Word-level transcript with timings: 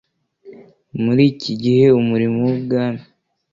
muri 1.03 1.23
iki 1.33 1.51
gihe 1.61 1.85
umurimo 2.01 2.37
w 2.47 2.49
ubwami 2.55 3.03